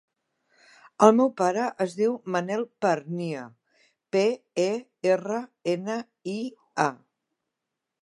El 1.07 1.11
meu 1.19 1.29
pare 1.41 1.65
es 1.85 1.93
diu 1.99 2.15
Manel 2.37 2.65
Pernia: 2.85 3.45
pe, 4.17 4.25
e, 4.67 4.69
erra, 5.15 5.41
ena, 5.77 6.03
i, 6.37 6.39
a. 6.89 6.93